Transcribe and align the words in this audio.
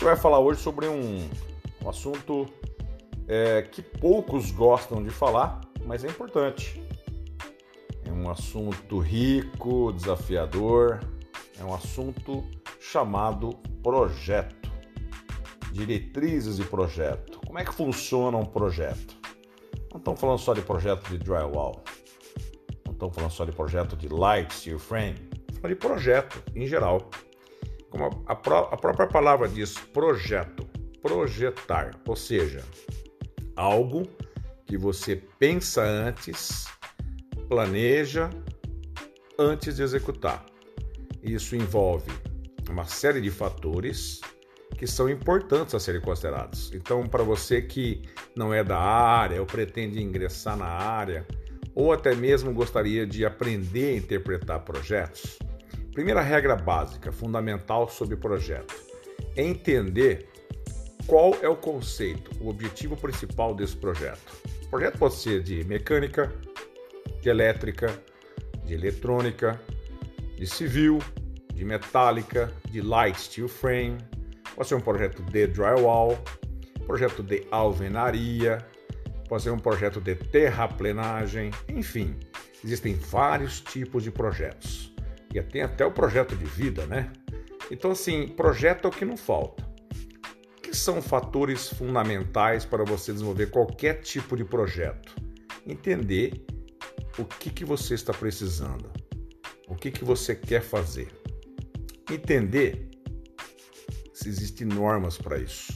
gente 0.00 0.08
vai 0.08 0.16
falar 0.16 0.38
hoje 0.38 0.62
sobre 0.62 0.88
um, 0.88 1.28
um 1.84 1.88
assunto 1.90 2.46
é, 3.28 3.60
que 3.60 3.82
poucos 3.82 4.50
gostam 4.50 5.02
de 5.02 5.10
falar, 5.10 5.60
mas 5.84 6.04
é 6.04 6.08
importante. 6.08 6.82
É 8.06 8.10
um 8.10 8.30
assunto 8.30 8.98
rico, 8.98 9.92
desafiador, 9.92 11.00
é 11.58 11.62
um 11.62 11.74
assunto 11.74 12.42
chamado 12.80 13.50
projeto. 13.82 14.72
Diretrizes 15.70 16.56
de 16.56 16.64
projeto. 16.64 17.38
Como 17.46 17.58
é 17.58 17.64
que 17.66 17.74
funciona 17.74 18.38
um 18.38 18.46
projeto? 18.46 19.18
Não 19.92 19.98
estamos 19.98 20.18
falando 20.18 20.38
só 20.38 20.54
de 20.54 20.62
projeto 20.62 21.10
de 21.10 21.18
drywall. 21.18 21.84
Não 22.86 22.94
estamos 22.94 23.14
falando 23.14 23.32
só 23.32 23.44
de 23.44 23.52
projeto 23.52 23.96
de 23.98 24.08
light 24.08 24.50
steel 24.50 24.78
frame. 24.78 25.28
Estamos 25.30 25.60
falando 25.60 25.74
de 25.74 25.86
projeto 25.86 26.42
em 26.54 26.66
geral. 26.66 27.10
Como 27.90 28.04
a, 28.04 28.32
a, 28.32 28.34
a 28.34 28.76
própria 28.76 29.06
palavra 29.06 29.48
diz, 29.48 29.74
projeto, 29.74 30.64
projetar, 31.02 32.00
ou 32.06 32.16
seja, 32.16 32.64
algo 33.56 34.08
que 34.64 34.76
você 34.76 35.16
pensa 35.16 35.82
antes, 35.82 36.66
planeja 37.48 38.30
antes 39.38 39.76
de 39.76 39.82
executar. 39.82 40.46
Isso 41.22 41.56
envolve 41.56 42.10
uma 42.68 42.84
série 42.84 43.20
de 43.20 43.30
fatores 43.30 44.20
que 44.78 44.86
são 44.86 45.10
importantes 45.10 45.74
a 45.74 45.80
serem 45.80 46.00
considerados. 46.00 46.72
Então, 46.72 47.06
para 47.06 47.22
você 47.22 47.60
que 47.60 48.02
não 48.34 48.54
é 48.54 48.64
da 48.64 48.78
área 48.78 49.40
ou 49.40 49.46
pretende 49.46 50.02
ingressar 50.02 50.56
na 50.56 50.68
área, 50.68 51.26
ou 51.74 51.92
até 51.92 52.14
mesmo 52.14 52.52
gostaria 52.52 53.06
de 53.06 53.24
aprender 53.24 53.94
a 53.94 53.96
interpretar 53.98 54.60
projetos, 54.60 55.38
primeira 55.92 56.20
regra 56.20 56.56
básica, 56.56 57.10
fundamental 57.10 57.88
sobre 57.88 58.16
projeto, 58.16 58.74
é 59.36 59.42
entender 59.42 60.28
qual 61.06 61.34
é 61.42 61.48
o 61.48 61.56
conceito, 61.56 62.30
o 62.40 62.48
objetivo 62.48 62.96
principal 62.96 63.54
desse 63.54 63.76
projeto. 63.76 64.32
O 64.64 64.68
projeto 64.68 64.98
pode 64.98 65.14
ser 65.14 65.42
de 65.42 65.64
mecânica, 65.64 66.32
de 67.20 67.28
elétrica, 67.28 67.92
de 68.64 68.74
eletrônica, 68.74 69.60
de 70.36 70.46
civil, 70.46 71.00
de 71.52 71.64
metálica, 71.64 72.52
de 72.70 72.80
light 72.80 73.20
steel 73.20 73.48
frame, 73.48 73.98
pode 74.54 74.68
ser 74.68 74.76
um 74.76 74.80
projeto 74.80 75.22
de 75.22 75.46
drywall, 75.48 76.16
projeto 76.86 77.22
de 77.22 77.46
alvenaria, 77.50 78.58
pode 79.28 79.42
ser 79.42 79.50
um 79.50 79.58
projeto 79.58 80.00
de 80.00 80.14
terraplenagem, 80.14 81.50
enfim, 81.68 82.16
existem 82.64 82.94
vários 82.94 83.60
tipos 83.60 84.02
de 84.02 84.10
projetos. 84.10 84.89
E 85.32 85.40
tem 85.42 85.62
até 85.62 85.84
o 85.86 85.92
projeto 85.92 86.34
de 86.36 86.44
vida, 86.44 86.86
né? 86.86 87.12
Então, 87.70 87.92
assim, 87.92 88.26
projeto 88.26 88.86
é 88.86 88.88
o 88.88 88.90
que 88.90 89.04
não 89.04 89.16
falta. 89.16 89.64
O 90.58 90.60
que 90.60 90.76
são 90.76 91.00
fatores 91.00 91.68
fundamentais 91.68 92.64
para 92.64 92.84
você 92.84 93.12
desenvolver 93.12 93.46
qualquer 93.46 94.00
tipo 94.00 94.36
de 94.36 94.44
projeto? 94.44 95.14
Entender 95.64 96.44
o 97.18 97.24
que, 97.24 97.50
que 97.50 97.64
você 97.64 97.94
está 97.94 98.12
precisando, 98.12 98.90
o 99.68 99.74
que, 99.76 99.90
que 99.90 100.04
você 100.04 100.34
quer 100.34 100.62
fazer. 100.62 101.08
Entender 102.10 102.88
se 104.12 104.28
existem 104.28 104.66
normas 104.66 105.16
para 105.16 105.38
isso. 105.38 105.72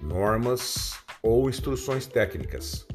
Normas 0.00 0.94
ou 1.22 1.50
instruções 1.50 2.06
técnicas. 2.06 2.86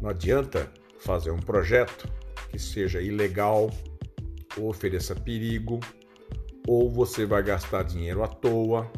Não 0.00 0.10
adianta 0.10 0.70
fazer 0.98 1.30
um 1.30 1.40
projeto 1.40 2.08
que 2.50 2.58
seja 2.58 3.00
ilegal 3.00 3.70
ou 4.58 4.68
ofereça 4.68 5.14
perigo, 5.14 5.80
ou 6.66 6.90
você 6.90 7.24
vai 7.24 7.42
gastar 7.42 7.82
dinheiro 7.82 8.22
à 8.22 8.28
toa, 8.28 8.90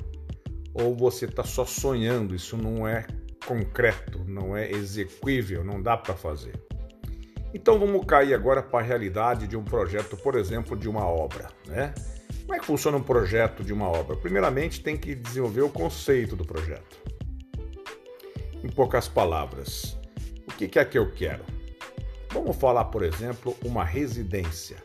ou 0.75 0.94
você 0.97 1.27
está 1.27 1.44
só 1.44 1.64
sonhando, 1.64 2.34
isso 2.34 2.56
não 2.56 2.86
é 2.86 3.06
concreto, 3.47 4.25
não 4.25 4.56
é 4.56 4.70
execuível, 4.70 5.65
não 5.65 5.82
dá 5.82 5.97
para 5.97 6.15
fazer. 6.15 6.54
Então 7.53 7.78
vamos 7.78 8.04
cair 8.06 8.32
agora 8.32 8.62
para 8.62 8.81
a 8.81 8.82
realidade 8.82 9.47
de 9.47 9.56
um 9.56 9.65
projeto, 9.65 10.16
por 10.16 10.37
exemplo, 10.37 10.76
de 10.76 10.88
uma 10.88 11.04
obra. 11.04 11.49
Né? 11.66 11.93
Como 12.43 12.54
é 12.54 12.59
que 12.59 12.66
funciona 12.66 12.97
um 12.97 13.03
projeto 13.03 13.65
de 13.65 13.72
uma 13.72 13.88
obra? 13.88 14.16
Primeiramente, 14.16 14.82
tem 14.82 14.97
que 14.97 15.15
desenvolver 15.15 15.62
o 15.62 15.69
conceito 15.69 16.37
do 16.37 16.44
projeto. 16.44 16.99
Em 18.62 18.69
poucas 18.69 19.09
palavras, 19.09 19.99
o 20.47 20.53
que 20.53 20.78
é 20.78 20.84
que 20.84 20.99
eu 20.99 21.10
quero? 21.12 21.44
Vamos 22.32 22.56
falar, 22.56 22.84
por 22.87 23.03
exemplo, 23.03 23.56
uma 23.65 23.84
residência. 23.84 24.76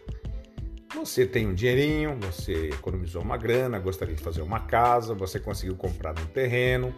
Você 1.06 1.24
tem 1.24 1.46
um 1.46 1.54
dinheirinho, 1.54 2.18
você 2.20 2.70
economizou 2.70 3.22
uma 3.22 3.38
grana, 3.38 3.78
gostaria 3.78 4.16
de 4.16 4.24
fazer 4.24 4.42
uma 4.42 4.62
casa, 4.62 5.14
você 5.14 5.40
conseguiu 5.40 5.76
comprar 5.76 6.20
um 6.20 6.26
terreno 6.26 6.96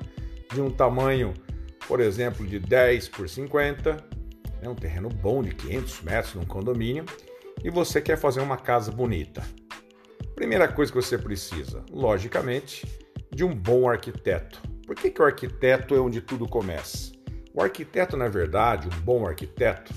de 0.53 0.61
um 0.61 0.71
tamanho, 0.71 1.33
por 1.89 1.99
exemplo, 1.99 2.47
de 2.47 2.57
10 2.57 3.09
por 3.09 3.27
50 3.27 3.97
é 4.61 4.69
um 4.69 4.75
terreno 4.75 5.09
bom 5.09 5.43
de 5.43 5.53
500 5.53 6.01
metros 6.03 6.35
num 6.35 6.45
condomínio 6.45 7.03
e 7.61 7.69
você 7.69 7.99
quer 7.99 8.17
fazer 8.17 8.39
uma 8.39 8.55
casa 8.55 8.93
bonita. 8.93 9.43
Primeira 10.33 10.69
coisa 10.69 10.89
que 10.89 11.01
você 11.01 11.17
precisa, 11.17 11.83
logicamente, 11.91 12.87
de 13.29 13.43
um 13.43 13.53
bom 13.53 13.89
arquiteto. 13.89 14.61
Por 14.85 14.95
que, 14.95 15.11
que 15.11 15.21
o 15.21 15.25
arquiteto 15.25 15.93
é 15.93 15.99
onde 15.99 16.21
tudo 16.21 16.47
começa? 16.47 17.11
O 17.53 17.61
arquiteto, 17.61 18.15
na 18.15 18.29
verdade, 18.29 18.87
um 18.87 19.01
bom 19.01 19.27
arquiteto, 19.27 19.93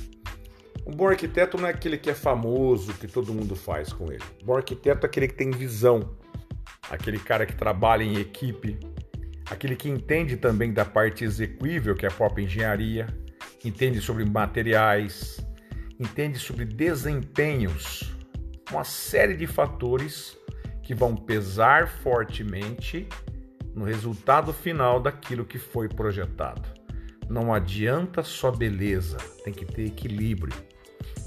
um 0.86 0.92
bom 0.92 1.08
arquiteto 1.08 1.58
não 1.58 1.66
é 1.66 1.70
aquele 1.70 1.98
que 1.98 2.10
é 2.10 2.14
famoso, 2.14 2.92
que 2.94 3.06
todo 3.06 3.32
mundo 3.32 3.54
faz 3.54 3.92
com 3.92 4.10
ele. 4.10 4.22
Um 4.42 4.46
bom 4.46 4.56
arquiteto 4.56 5.06
é 5.06 5.08
aquele 5.08 5.28
que 5.28 5.34
tem 5.34 5.50
visão, 5.50 6.16
aquele 6.90 7.18
cara 7.18 7.46
que 7.46 7.54
trabalha 7.54 8.02
em 8.02 8.18
equipe, 8.18 8.78
aquele 9.50 9.76
que 9.76 9.88
entende 9.88 10.36
também 10.36 10.72
da 10.72 10.84
parte 10.84 11.24
execuível, 11.24 11.94
que 11.94 12.06
é 12.06 12.08
a 12.08 12.12
própria 12.12 12.44
engenharia, 12.44 13.06
entende 13.64 14.00
sobre 14.00 14.24
materiais, 14.24 15.44
entende 15.98 16.38
sobre 16.38 16.64
desempenhos, 16.64 18.14
uma 18.70 18.84
série 18.84 19.36
de 19.36 19.46
fatores 19.46 20.36
que 20.82 20.94
vão 20.94 21.14
pesar 21.14 21.88
fortemente 21.88 23.08
no 23.74 23.84
resultado 23.84 24.52
final 24.52 25.00
daquilo 25.00 25.44
que 25.44 25.58
foi 25.58 25.88
projetado. 25.88 26.79
Não 27.30 27.54
adianta 27.54 28.22
só 28.22 28.50
beleza, 28.50 29.16
tem 29.44 29.54
que 29.54 29.64
ter 29.64 29.86
equilíbrio. 29.86 30.52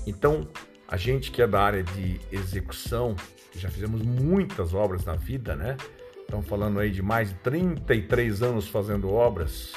Então, 0.06 0.48
a 0.88 0.98
gente 0.98 1.32
que 1.32 1.42
é 1.42 1.48
da 1.48 1.62
área 1.62 1.82
de 1.82 2.20
execução, 2.32 3.16
já 3.56 3.70
fizemos 3.70 4.02
muitas 4.02 4.74
obras 4.74 5.06
na 5.06 5.16
vida, 5.16 5.56
né? 5.56 5.78
Estamos 6.20 6.46
falando 6.46 6.80
aí 6.80 6.92
de 6.92 7.02
mais 7.02 7.30
de 7.30 7.36
33 7.36 8.44
anos 8.44 8.68
fazendo 8.68 9.10
obras 9.12 9.74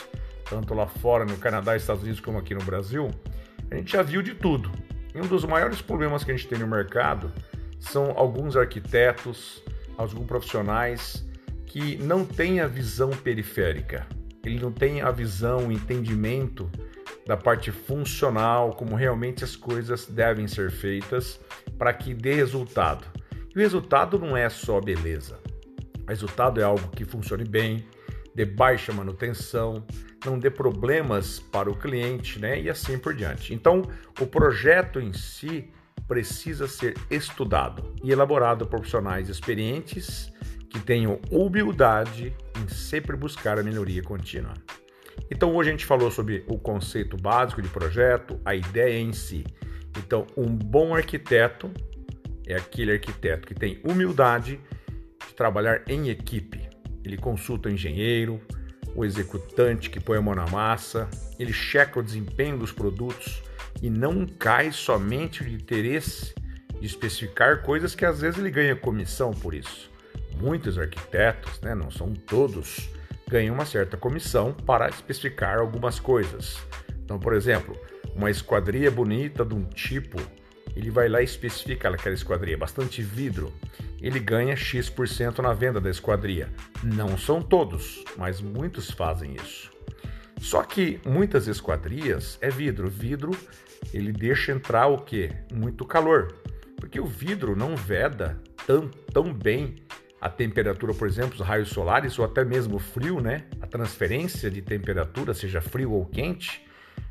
tanto 0.48 0.75
lá 0.75 0.86
fora, 0.86 1.25
no 1.25 1.36
Canadá, 1.36 1.76
Estados 1.76 2.03
Unidos, 2.03 2.20
como 2.20 2.38
aqui 2.38 2.54
no 2.54 2.62
Brasil, 2.62 3.10
a 3.70 3.75
gente 3.75 3.92
já 3.92 4.03
viu 4.03 4.22
de 4.22 4.34
tudo. 4.34 4.70
E 5.15 5.20
um 5.20 5.26
dos 5.26 5.44
maiores 5.44 5.82
problemas 5.82 6.25
que 6.25 6.31
a 6.31 6.36
gente 6.36 6.48
tem 6.48 6.59
no 6.59 6.66
mercado 6.66 7.32
são 7.78 8.12
alguns 8.16 8.56
arquitetos, 8.56 9.62
alguns 9.97 10.26
profissionais 10.26 11.26
que 11.66 11.97
não 11.98 12.25
têm 12.25 12.60
a 12.60 12.66
visão 12.66 13.10
periférica. 13.10 14.06
Ele 14.46 14.60
não 14.60 14.70
tem 14.70 15.02
a 15.02 15.10
visão, 15.10 15.66
o 15.66 15.72
entendimento 15.72 16.70
da 17.26 17.36
parte 17.36 17.72
funcional, 17.72 18.70
como 18.74 18.94
realmente 18.94 19.42
as 19.42 19.56
coisas 19.56 20.06
devem 20.06 20.46
ser 20.46 20.70
feitas 20.70 21.40
para 21.76 21.92
que 21.92 22.14
dê 22.14 22.34
resultado. 22.34 23.04
E 23.52 23.58
o 23.58 23.60
resultado 23.60 24.18
não 24.20 24.36
é 24.36 24.48
só 24.48 24.80
beleza. 24.80 25.40
O 26.04 26.08
resultado 26.08 26.60
é 26.60 26.62
algo 26.62 26.88
que 26.88 27.04
funcione 27.04 27.44
bem, 27.44 27.84
de 28.32 28.44
baixa 28.44 28.92
manutenção, 28.92 29.84
não 30.24 30.38
dê 30.38 30.50
problemas 30.50 31.40
para 31.40 31.68
o 31.68 31.76
cliente, 31.76 32.38
né? 32.38 32.60
E 32.60 32.70
assim 32.70 32.98
por 32.98 33.14
diante. 33.14 33.52
Então, 33.52 33.82
o 34.20 34.26
projeto 34.26 35.00
em 35.00 35.12
si 35.12 35.72
precisa 36.06 36.68
ser 36.68 36.94
estudado 37.10 37.94
e 38.04 38.12
elaborado 38.12 38.65
por 38.65 38.76
profissionais 38.76 39.28
experientes 39.28 40.32
que 40.68 40.80
tenham 40.80 41.21
humildade 41.30 42.34
em 42.60 42.68
sempre 42.68 43.16
buscar 43.16 43.59
a 43.59 43.63
melhoria 43.63 44.03
contínua. 44.03 44.54
Então, 45.30 45.54
hoje 45.54 45.71
a 45.71 45.72
gente 45.72 45.86
falou 45.86 46.10
sobre 46.10 46.45
o 46.47 46.59
conceito 46.59 47.16
básico 47.16 47.63
de 47.63 47.68
projeto, 47.68 48.41
a 48.45 48.54
ideia 48.54 48.98
em 48.98 49.13
si. 49.13 49.45
Então, 49.98 50.27
um 50.36 50.47
bom 50.47 50.95
arquiteto 50.95 51.71
é 52.47 52.54
aquele 52.54 52.92
arquiteto 52.92 53.47
que 53.47 53.54
tem 53.54 53.80
humildade 53.84 54.60
de 55.27 55.34
trabalhar 55.34 55.83
em 55.89 56.09
equipe, 56.09 56.69
ele 57.04 57.16
consulta 57.16 57.69
o 57.69 57.72
engenheiro, 57.72 58.41
o 58.95 59.04
executante 59.04 59.91
que 59.91 60.01
põe 60.01 60.19
a 60.19 60.22
mão 60.22 60.34
na 60.34 60.47
massa, 60.47 61.09
ele 61.39 61.53
checa 61.53 62.01
o 62.01 62.03
desempenho 62.03 62.59
dos 62.59 62.72
produtos 62.72 63.42
e 63.83 63.91
não 63.91 64.27
cai 64.27 64.72
somente 64.72 65.45
de 65.45 65.54
interesse 65.54 66.34
de 66.80 66.86
especificar 66.86 67.62
coisas 67.62 67.95
que 67.95 68.04
às 68.04 68.21
vezes 68.21 68.39
ele 68.39 68.51
ganha 68.51 68.77
comissão 68.77 69.33
por 69.33 69.54
isso. 69.54 69.91
Muitos 70.41 70.78
arquitetos, 70.78 71.60
né, 71.60 71.74
não 71.74 71.91
são 71.91 72.12
todos, 72.12 72.91
ganham 73.28 73.54
uma 73.54 73.65
certa 73.65 73.97
comissão 73.97 74.53
para 74.53 74.88
especificar 74.88 75.59
algumas 75.59 75.98
coisas. 75.98 76.59
Então, 77.04 77.18
por 77.18 77.34
exemplo, 77.34 77.78
uma 78.15 78.30
esquadria 78.30 78.91
bonita 78.91 79.44
de 79.44 79.54
um 79.54 79.65
tipo 79.65 80.21
ele 80.77 80.91
vai 80.91 81.09
lá 81.09 81.22
e 81.22 81.24
especifica 81.24 81.88
aquela 81.88 82.15
esquadria, 82.15 82.56
bastante 82.59 83.00
vidro, 83.00 83.50
ele 83.98 84.21
ganha 84.21 84.54
X% 84.54 85.38
na 85.41 85.54
venda 85.54 85.80
da 85.80 85.88
esquadria. 85.88 86.50
Não 86.83 87.16
são 87.16 87.41
todos, 87.41 88.04
mas 88.15 88.42
muitos 88.42 88.91
fazem 88.91 89.34
isso. 89.42 89.72
Só 90.38 90.62
que 90.62 91.00
muitas 91.06 91.47
esquadrias 91.47 92.36
é 92.42 92.50
vidro. 92.50 92.91
Vidro 92.91 93.30
ele 93.91 94.12
deixa 94.12 94.53
entrar 94.53 94.86
o 94.88 94.98
que? 94.98 95.33
Muito 95.50 95.86
calor. 95.86 96.34
Porque 96.77 97.00
o 97.00 97.06
vidro 97.06 97.56
não 97.56 97.74
veda 97.74 98.38
tão, 98.66 98.88
tão 99.10 99.33
bem 99.33 99.77
a 100.26 100.28
temperatura, 100.28 100.92
por 100.92 101.06
exemplo, 101.06 101.34
os 101.34 101.40
raios 101.40 101.68
solares 101.68 102.18
ou 102.18 102.24
até 102.24 102.44
mesmo 102.44 102.76
o 102.76 102.78
frio, 102.80 103.20
né? 103.20 103.44
A 103.60 103.66
transferência 103.66 104.50
de 104.50 104.60
temperatura, 104.60 105.32
seja 105.32 105.60
frio 105.60 105.92
ou 105.92 106.04
quente, 106.04 106.66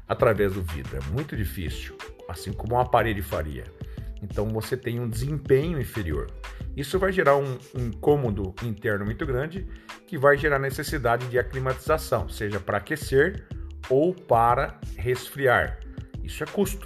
através 0.06 0.54
do 0.54 0.62
vidro. 0.62 0.98
É 0.98 1.14
muito 1.14 1.34
difícil, 1.34 1.96
assim 2.28 2.52
como 2.52 2.76
uma 2.76 2.84
parede 2.84 3.22
faria. 3.22 3.64
Então 4.22 4.50
você 4.50 4.76
tem 4.76 5.00
um 5.00 5.08
desempenho 5.08 5.80
inferior. 5.80 6.30
Isso 6.76 7.00
vai 7.00 7.14
gerar 7.14 7.38
um, 7.38 7.58
um 7.74 7.86
incômodo 7.86 8.54
interno 8.62 9.06
muito 9.06 9.26
grande, 9.26 9.66
que 10.06 10.18
vai 10.18 10.38
gerar 10.38 10.60
necessidade 10.60 11.26
de 11.28 11.40
aclimatização, 11.40 12.28
seja 12.28 12.60
para 12.60 12.80
aquecer 12.80 13.48
ou 13.90 14.14
para 14.14 14.78
resfriar. 14.98 15.80
Isso 16.22 16.44
é 16.44 16.48
custo, 16.48 16.86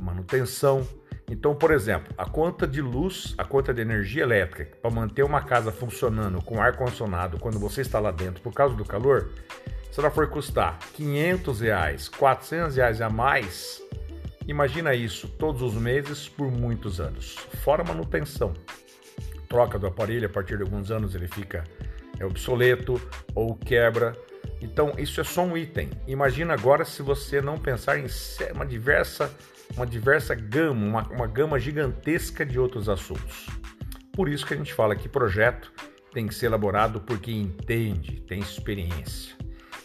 manutenção. 0.00 0.86
Então, 1.28 1.54
por 1.54 1.72
exemplo, 1.72 2.14
a 2.16 2.24
conta 2.24 2.66
de 2.66 2.80
luz, 2.80 3.34
a 3.36 3.44
conta 3.44 3.74
de 3.74 3.80
energia 3.80 4.22
elétrica 4.22 4.76
para 4.80 4.90
manter 4.90 5.24
uma 5.24 5.42
casa 5.42 5.72
funcionando 5.72 6.40
com 6.40 6.62
ar 6.62 6.76
condicionado 6.76 7.38
quando 7.38 7.58
você 7.58 7.80
está 7.80 7.98
lá 7.98 8.12
dentro 8.12 8.40
por 8.40 8.52
causa 8.52 8.76
do 8.76 8.84
calor, 8.84 9.30
se 9.90 9.98
ela 9.98 10.10
for 10.10 10.28
custar 10.28 10.78
500 10.94 11.60
reais, 11.60 12.08
400 12.08 12.76
reais 12.76 13.00
a 13.00 13.10
mais, 13.10 13.82
imagina 14.46 14.94
isso 14.94 15.26
todos 15.26 15.62
os 15.62 15.74
meses 15.74 16.28
por 16.28 16.50
muitos 16.50 17.00
anos, 17.00 17.36
fora 17.64 17.82
manutenção. 17.82 18.52
Troca 19.48 19.78
do 19.78 19.86
aparelho, 19.86 20.26
a 20.26 20.28
partir 20.28 20.56
de 20.56 20.62
alguns 20.62 20.90
anos 20.90 21.14
ele 21.14 21.28
fica 21.28 21.64
é 22.18 22.24
obsoleto 22.24 23.00
ou 23.34 23.54
quebra. 23.54 24.16
Então, 24.66 24.92
isso 24.98 25.20
é 25.20 25.24
só 25.24 25.44
um 25.44 25.56
item. 25.56 25.90
Imagina 26.08 26.52
agora 26.52 26.84
se 26.84 27.00
você 27.00 27.40
não 27.40 27.56
pensar 27.56 27.98
em 27.98 28.06
uma 28.52 28.66
diversa, 28.66 29.32
uma 29.76 29.86
diversa 29.86 30.34
gama, 30.34 30.84
uma, 30.84 31.08
uma 31.08 31.26
gama 31.26 31.58
gigantesca 31.58 32.44
de 32.44 32.58
outros 32.58 32.88
assuntos. 32.88 33.46
Por 34.12 34.28
isso 34.28 34.44
que 34.44 34.54
a 34.54 34.56
gente 34.56 34.74
fala 34.74 34.96
que 34.96 35.08
projeto 35.08 35.72
tem 36.12 36.26
que 36.26 36.34
ser 36.34 36.46
elaborado 36.46 37.00
por 37.00 37.18
quem 37.18 37.42
entende, 37.42 38.20
tem 38.22 38.40
experiência. 38.40 39.36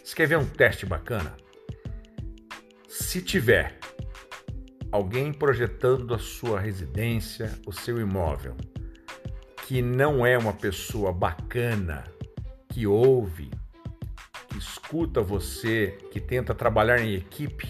Você 0.03 0.15
quer 0.15 0.27
ver 0.27 0.37
um 0.37 0.45
teste 0.45 0.85
bacana? 0.85 1.37
Se 2.89 3.21
tiver 3.21 3.77
alguém 4.91 5.31
projetando 5.31 6.13
a 6.13 6.19
sua 6.19 6.59
residência, 6.59 7.53
o 7.67 7.71
seu 7.71 8.01
imóvel, 8.01 8.57
que 9.67 9.81
não 9.81 10.25
é 10.25 10.37
uma 10.37 10.53
pessoa 10.53 11.13
bacana, 11.13 12.03
que 12.67 12.87
ouve, 12.87 13.51
escuta 14.91 15.21
você, 15.21 15.97
que 16.11 16.19
tenta 16.19 16.53
trabalhar 16.53 16.99
em 16.99 17.13
equipe, 17.13 17.65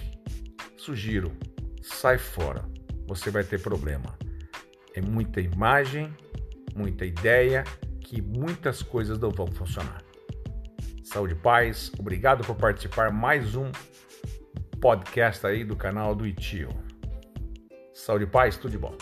sugiro, 0.75 1.31
sai 1.79 2.17
fora. 2.17 2.65
Você 3.05 3.29
vai 3.29 3.43
ter 3.43 3.61
problema. 3.61 4.17
É 4.95 5.01
muita 5.01 5.39
imagem, 5.39 6.11
muita 6.75 7.05
ideia, 7.05 7.63
que 7.99 8.19
muitas 8.19 8.81
coisas 8.81 9.19
não 9.19 9.29
vão 9.29 9.45
funcionar. 9.45 10.03
Saúde 11.03 11.33
e 11.33 11.37
paz, 11.37 11.91
obrigado 11.99 12.43
por 12.43 12.55
participar 12.55 13.11
mais 13.11 13.55
um 13.55 13.71
podcast 14.81 15.45
aí 15.45 15.63
do 15.63 15.75
canal 15.75 16.15
do 16.15 16.25
Itio. 16.25 16.69
Saúde 17.93 18.23
e 18.23 18.27
paz, 18.27 18.57
tudo 18.57 18.71
de 18.71 18.79
bom. 18.79 18.97